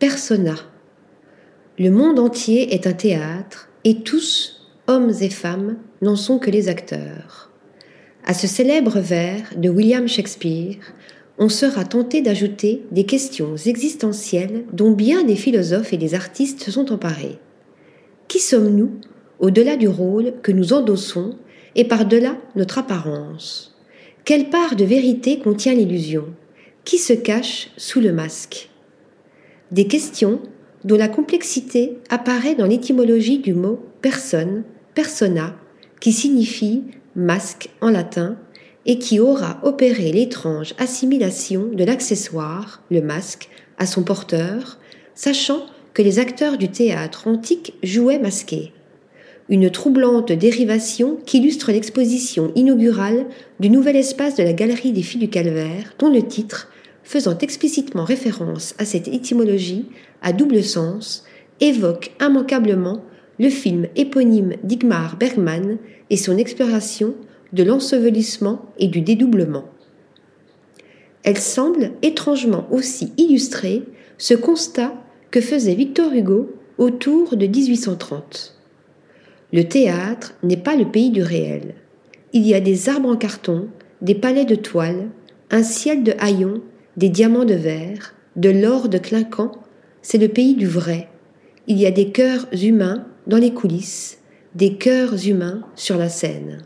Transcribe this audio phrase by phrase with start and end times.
[0.00, 0.54] persona.
[1.78, 6.70] Le monde entier est un théâtre et tous, hommes et femmes, n'en sont que les
[6.70, 7.50] acteurs.
[8.24, 10.76] À ce célèbre vers de William Shakespeare,
[11.38, 16.70] on sera tenté d'ajouter des questions existentielles dont bien des philosophes et des artistes se
[16.70, 17.38] sont emparés.
[18.26, 18.92] Qui sommes-nous
[19.38, 21.36] au-delà du rôle que nous endossons
[21.74, 23.76] et par-delà notre apparence?
[24.24, 26.24] Quelle part de vérité contient l'illusion?
[26.86, 28.69] Qui se cache sous le masque?
[29.70, 30.40] Des questions
[30.84, 35.54] dont la complexité apparaît dans l'étymologie du mot personne, persona,
[36.00, 36.82] qui signifie
[37.14, 38.36] masque en latin
[38.86, 43.48] et qui aura opéré l'étrange assimilation de l'accessoire, le masque,
[43.78, 44.78] à son porteur,
[45.14, 48.72] sachant que les acteurs du théâtre antique jouaient masqués.
[49.48, 53.26] Une troublante dérivation qu'illustre l'exposition inaugurale
[53.58, 56.68] du nouvel espace de la Galerie des Filles du Calvaire, dont le titre,
[57.10, 59.86] faisant explicitement référence à cette étymologie
[60.22, 61.24] à double sens,
[61.58, 63.02] évoque immanquablement
[63.40, 67.16] le film éponyme d'Igmar Bergman et son exploration
[67.52, 69.64] de l'ensevelissement et du dédoublement.
[71.24, 73.82] Elle semble étrangement aussi illustrer
[74.16, 74.94] ce constat
[75.32, 78.56] que faisait Victor Hugo autour de 1830.
[79.52, 81.74] Le théâtre n'est pas le pays du réel.
[82.32, 83.66] Il y a des arbres en carton,
[84.00, 85.08] des palais de toile,
[85.50, 86.62] un ciel de haillons,
[86.96, 89.52] des diamants de verre, de l'or de clinquant.
[90.02, 91.08] C'est le pays du vrai.
[91.66, 94.18] Il y a des cœurs humains dans les coulisses,
[94.54, 96.58] des cœurs humains sur la scène.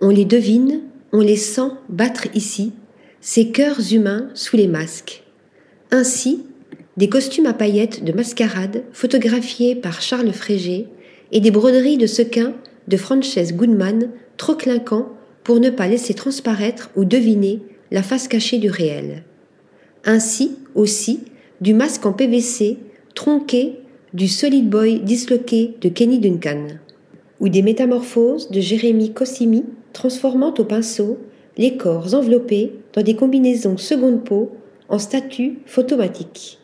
[0.00, 2.72] On les devine, on les sent battre ici,
[3.20, 5.24] ces cœurs humains sous les masques.
[5.90, 6.44] Ainsi,
[6.96, 10.88] des costumes à paillettes de mascarade photographiés par Charles Frégé
[11.32, 12.54] et des broderies de sequins
[12.86, 15.08] de Frances Goodman trop clinquants
[15.42, 19.24] pour ne pas laisser transparaître ou deviner la face cachée du réel.
[20.06, 21.20] Ainsi aussi
[21.60, 22.76] du masque en PVC
[23.14, 23.76] tronqué
[24.12, 26.66] du Solid Boy disloqué de Kenny Duncan,
[27.40, 29.64] ou des métamorphoses de Jérémy Cossimi
[29.94, 31.18] transformant au pinceau
[31.56, 34.50] les corps enveloppés dans des combinaisons seconde peau
[34.90, 36.58] en statues photomatiques.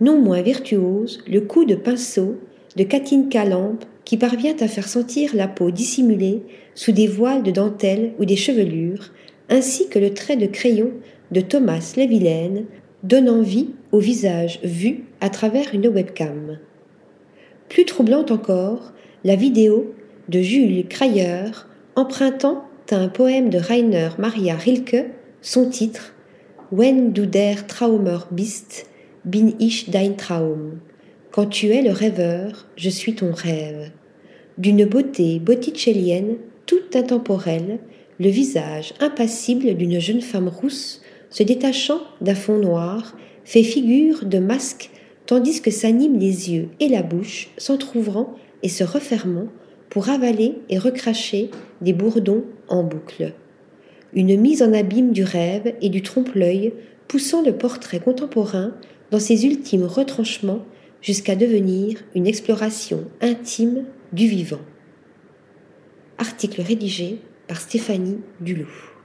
[0.00, 2.36] Non moins virtuose, le coup de pinceau
[2.76, 6.42] de Katinka Lampe qui parvient à faire sentir la peau dissimulée
[6.76, 9.10] sous des voiles de dentelle ou des chevelures,
[9.48, 10.92] ainsi que le trait de crayon
[11.30, 12.64] de Thomas Levilaine
[13.02, 16.58] donnant vie au visage vu à travers une webcam.
[17.68, 18.92] Plus troublante encore,
[19.24, 19.94] la vidéo
[20.28, 21.50] de Jules Crayer
[21.96, 25.06] empruntant un poème de Rainer Maria Rilke
[25.42, 26.14] son titre
[26.70, 28.86] When du der Traumer bist,
[29.24, 30.80] bin ich dein Traum.
[31.30, 33.90] Quand tu es le rêveur, je suis ton rêve.
[34.58, 37.78] D'une beauté botticellienne, toute intemporelle,
[38.18, 44.38] le visage impassible d'une jeune femme rousse se détachant d'un fond noir fait figure de
[44.38, 44.90] masque
[45.26, 49.48] tandis que s'animent les yeux et la bouche s'entr'ouvrant et se refermant
[49.90, 51.50] pour avaler et recracher
[51.80, 53.32] des bourdons en boucle.
[54.14, 56.72] Une mise en abîme du rêve et du trompe-l'œil
[57.08, 58.74] poussant le portrait contemporain
[59.10, 60.64] dans ses ultimes retranchements
[61.00, 64.60] jusqu'à devenir une exploration intime du vivant.
[66.18, 68.97] Article rédigé par Stéphanie Duloup.